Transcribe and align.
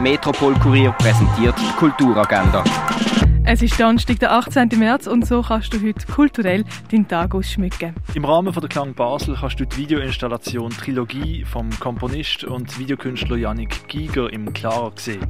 Metropol 0.00 0.54
Kurier 0.60 0.92
präsentiert 0.92 1.56
die 1.58 1.76
Kulturagenda. 1.76 2.62
Es 3.44 3.62
ist 3.62 3.80
Donnerstag, 3.80 4.20
der 4.20 4.32
18. 4.32 4.68
März 4.78 5.08
und 5.08 5.26
so 5.26 5.42
kannst 5.42 5.74
du 5.74 5.82
heute 5.82 6.06
kulturell 6.06 6.64
deinen 6.92 7.08
Tag 7.08 7.34
ausschmücken. 7.34 7.94
Im 8.14 8.24
Rahmen 8.24 8.52
von 8.52 8.60
der 8.60 8.68
Klang 8.68 8.94
Basel 8.94 9.36
kannst 9.40 9.58
du 9.58 9.64
die 9.64 9.76
Videoinstallation 9.76 10.70
Trilogie 10.70 11.44
vom 11.44 11.68
Komponist 11.80 12.44
und 12.44 12.78
Videokünstler 12.78 13.38
Yannick 13.38 13.88
Giger 13.88 14.32
im 14.32 14.52
Clara 14.52 14.92
sehen. 14.94 15.26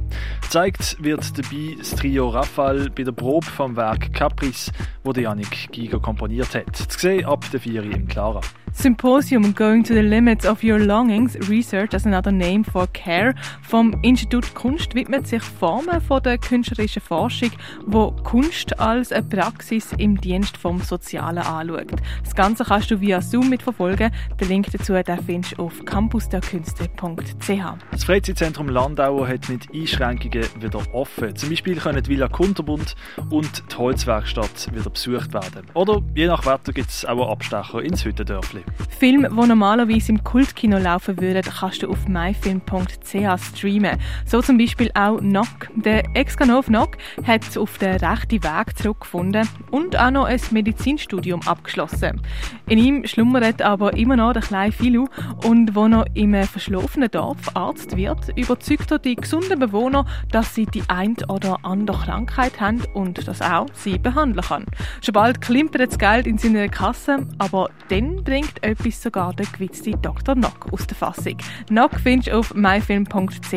Zeigt 0.49 1.01
wird 1.03 1.35
dabei 1.35 1.75
das 1.79 1.91
Trio 1.91 2.29
Raphael 2.29 2.91
bei 2.91 3.03
der 3.03 3.13
Probe 3.13 3.47
vom 3.47 3.75
Werk 3.75 4.13
Caprice, 4.13 4.71
wo 5.03 5.13
der 5.13 5.23
Yannick 5.23 5.71
Giger 5.71 5.99
komponiert 5.99 6.53
hat. 6.53 6.75
Zu 6.75 6.99
sehen 6.99 7.25
ab 7.25 7.43
der 7.51 7.59
4 7.59 7.83
im 7.83 8.07
Clara. 8.07 8.41
Symposium 8.73 9.53
Going 9.55 9.83
to 9.83 9.93
the 9.93 10.01
Limits 10.01 10.45
of 10.45 10.63
Your 10.63 10.79
Longings 10.79 11.35
Research 11.49 11.93
as 11.93 12.05
Another 12.05 12.31
Name 12.31 12.63
for 12.63 12.87
Care 12.87 13.33
vom 13.61 13.97
Institut 14.01 14.53
Kunst 14.55 14.95
widmet 14.95 15.27
sich 15.27 15.41
Formen 15.41 16.01
von 16.01 16.21
der 16.23 16.37
künstlerischen 16.37 17.01
Forschung, 17.01 17.51
wo 17.85 18.11
Kunst 18.11 18.79
als 18.79 19.11
eine 19.11 19.23
Praxis 19.23 19.93
im 19.97 20.19
Dienst 20.19 20.57
vom 20.57 20.79
Sozialen 20.81 21.39
anschaut. 21.39 21.91
Das 22.23 22.35
Ganze 22.35 22.63
kannst 22.63 22.91
du 22.91 23.01
via 23.01 23.21
Zoom 23.21 23.49
mitverfolgen. 23.49 24.11
Den 24.39 24.47
Link 24.47 24.67
dazu 24.71 24.93
den 24.93 25.23
findest 25.23 25.57
du 25.57 25.63
auf 25.63 25.85
campusderkünste.ch. 25.85 27.63
Das 27.91 28.03
Freizeitzentrum 28.03 28.69
Landau 28.69 29.27
hat 29.27 29.49
mit 29.49 29.67
Einschränkungen 29.73 30.45
wieder 30.59 30.81
offen. 30.93 31.35
Zum 31.35 31.49
Beispiel 31.49 31.75
können 31.77 32.03
die 32.03 32.09
Villa 32.09 32.27
Kunterbund 32.27 32.95
und 33.29 33.63
die 33.71 33.75
Holzwerkstatt 33.75 34.73
wieder 34.73 34.89
besucht 34.89 35.33
werden. 35.33 35.65
Oder 35.73 36.01
je 36.15 36.27
nach 36.27 36.45
Wetter 36.45 36.73
gibt 36.73 36.89
es 36.89 37.05
auch 37.05 37.29
Abstecher 37.29 37.81
ins 37.81 38.05
Hüttendörfli. 38.05 38.58
Filme, 38.99 39.29
die 39.29 39.47
normalerweise 39.47 40.11
im 40.11 40.23
Kultkino 40.23 40.77
laufen 40.77 41.19
würden, 41.19 41.41
kannst 41.43 41.83
du 41.83 41.89
auf 41.89 42.07
myfilm.ch 42.07 43.41
streamen. 43.41 43.97
So 44.25 44.41
zum 44.41 44.57
Beispiel 44.57 44.91
auch 44.93 45.19
Knock. 45.19 45.69
Der 45.75 46.03
Ex-Ganov 46.15 46.65
Knock 46.65 46.97
hat 47.25 47.57
auf 47.57 47.77
den 47.77 47.97
rechten 47.97 48.43
Weg 48.43 48.77
zurückgefunden 48.77 49.47
und 49.71 49.97
auch 49.97 50.11
noch 50.11 50.25
ein 50.25 50.41
Medizinstudium 50.51 51.41
abgeschlossen. 51.47 52.21
In 52.67 52.77
ihm 52.77 53.05
schlummert 53.05 53.61
aber 53.61 53.93
immer 53.93 54.15
noch 54.15 54.33
der 54.33 54.41
kleine 54.41 54.71
Filu 54.71 55.07
und 55.45 55.75
wo 55.75 55.87
er 55.87 56.05
im 56.13 56.33
verschlafenen 56.43 57.09
Dorf 57.09 57.55
Arzt 57.55 57.95
wird, 57.95 58.37
überzeugt 58.37 58.91
er 58.91 58.99
die 58.99 59.15
gesunden 59.15 59.59
Bewohner, 59.59 60.05
dass 60.31 60.55
sie 60.55 60.65
die 60.65 60.83
ein 60.87 61.15
oder 61.27 61.57
andere 61.63 61.97
Krankheit 61.97 62.59
haben 62.59 62.81
und 62.93 63.27
das 63.27 63.41
auch 63.41 63.67
sie 63.73 63.97
behandeln 63.97 64.45
kann. 64.45 64.65
Schon 65.01 65.13
bald 65.13 65.41
klimpert 65.41 65.89
das 65.89 65.97
Geld 65.97 66.27
in 66.27 66.37
seine 66.37 66.69
Kasse, 66.69 67.25
aber 67.37 67.69
dann 67.89 68.23
bringt 68.23 68.48
etwas 68.61 69.01
sogar 69.01 69.33
der 69.33 69.45
gewitzte 69.45 69.91
Dr. 69.91 70.35
Nock 70.35 70.71
aus 70.71 70.87
der 70.87 70.95
Fassung. 70.95 71.37
Nock 71.69 71.99
findest 72.01 72.29
du 72.29 72.37
auf 72.37 72.53
myfilm.ch. 72.53 73.53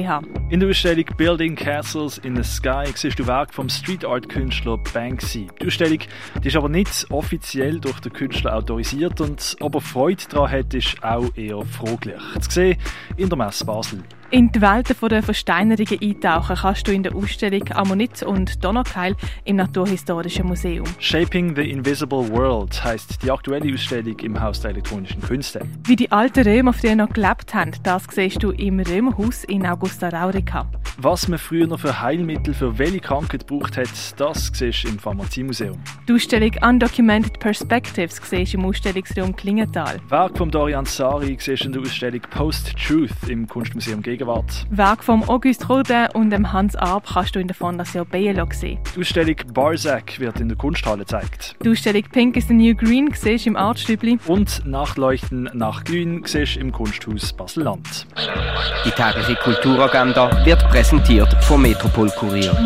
In 0.51 0.61
der 0.61 0.69
Ausstellung 0.69 1.05
Building 1.17 1.55
Castles 1.57 2.19
in 2.19 2.37
the 2.37 2.43
Sky 2.43 2.85
siehst 2.95 3.19
du 3.19 3.27
Werk 3.27 3.53
vom 3.55 3.69
Street 3.69 4.05
Art 4.05 4.29
Künstler 4.29 4.79
Banksy. 4.93 5.49
Die 5.61 5.67
Ausstellung 5.67 5.99
die 6.43 6.49
ist 6.49 6.57
aber 6.57 6.69
nicht 6.69 7.07
offiziell 7.11 7.81
durch 7.81 8.01
den 8.01 8.13
Künstler 8.13 8.57
autorisiert 8.57 9.21
und 9.21 9.57
ob 9.61 9.75
er 9.75 9.81
Freude 9.81 10.23
daran 10.29 10.51
hat, 10.51 10.75
ist 10.75 11.03
auch 11.03 11.37
eher 11.37 11.63
fraglich. 11.63 12.21
Zu 12.41 12.51
sehen 12.51 12.79
in 13.17 13.29
der 13.29 13.39
Messe 13.39 13.65
Basel. 13.65 14.03
In 14.33 14.51
die 14.51 14.63
Welten 14.63 14.97
der 15.11 15.23
Versteinerungen 15.23 16.01
eintauchen 16.01 16.57
kannst 16.57 16.89
du 16.89 16.93
in 16.93 17.03
der 17.03 17.15
Ausstellung 17.15 17.71
Ammonit 17.71 18.23
und 18.23 18.65
Donaukeil 18.65 19.15
im 19.45 19.57
Naturhistorischen 19.57 20.47
Museum. 20.47 20.87
Shaping 20.99 21.55
the 21.55 21.71
Invisible 21.71 22.27
World 22.31 22.83
heißt 22.83 23.23
die 23.23 23.31
aktuelle 23.31 23.71
Ausstellung 23.75 24.19
im 24.21 24.41
Haus 24.41 24.63
der 24.63 24.71
elektronischen 24.71 25.21
Künste. 25.21 25.61
Wie 25.85 25.97
die 25.97 26.11
alten 26.11 26.49
Römer 26.49 26.73
früher 26.73 26.97
noch 26.97 27.11
gelebt 27.11 27.53
haben, 27.53 27.73
das 27.83 28.05
siehst 28.11 28.43
du 28.43 28.53
im 28.53 28.81
Römerhaus 28.81 29.45
in 29.45 29.67
Augusta 29.67 30.09
Raurica. 30.09 30.67
Was 30.97 31.29
man 31.29 31.39
früher 31.39 31.67
noch 31.67 31.81
für 31.81 32.01
Heilmittel 32.01 32.55
für 32.55 32.79
welche 32.79 33.01
Krankheit 33.01 33.47
gebraucht 33.47 33.77
hat, 33.77 33.91
das 34.17 34.51
siehst 34.55 34.85
du 34.85 34.89
im 34.89 34.99
Pharmaziemuseum. 34.99 35.79
Die 36.09 36.15
Ausstellung 36.15 36.51
Undocumented 36.61 37.39
Perspectives 37.39 38.21
siehst 38.29 38.55
du 38.55 38.59
im 38.59 38.65
Ausstellungsraum 38.65 39.37
Klingenthal. 39.37 40.01
Werk 40.09 40.37
von 40.37 40.51
Dorian 40.51 40.85
Sari 40.85 41.37
siehst 41.39 41.63
du 41.63 41.67
in 41.67 41.73
der 41.75 41.83
Ausstellung 41.83 42.21
Post-Truth 42.29 43.29
im 43.29 43.47
Kunstmuseum 43.47 44.03
Gegenwart. 44.03 44.67
Werk 44.71 45.05
von 45.05 45.23
Auguste 45.29 45.65
Rodin 45.69 46.09
und 46.15 46.31
dem 46.31 46.53
Hans 46.53 46.75
Arp 46.75 47.07
kannst 47.13 47.37
du 47.37 47.39
in 47.39 47.47
der 47.47 47.55
Fondation 47.55 48.05
Bielo 48.05 48.49
sehen. 48.51 48.81
Die 48.97 49.01
Ausstellung 49.01 49.37
Barzac 49.55 50.19
wird 50.19 50.41
in 50.41 50.49
der 50.49 50.59
Kunsthalle 50.59 51.05
gezeigt. 51.05 51.55
Die 51.65 51.71
Ausstellung 51.71 52.03
Pink 52.11 52.37
is 52.37 52.49
the 52.49 52.55
New 52.55 52.75
Green 52.75 53.09
siehst 53.15 53.47
du 53.47 53.51
im 53.51 53.57
Artstübli. 53.57 54.19
Und 54.27 54.67
Nachleuchten 54.67 55.51
nach 55.53 55.85
Grün 55.85 56.25
siehst 56.25 56.57
du 56.57 56.61
im 56.61 56.73
Kunsthaus 56.73 57.33
Basel-Land. 57.33 58.09
Die 58.85 58.91
tägliche 58.91 59.37
Kulturagenda 59.37 60.45
wird 60.45 60.69
präsentiert 60.69 61.33
vom 61.45 61.63
Metropol 61.63 62.11
Kurier. 62.19 62.57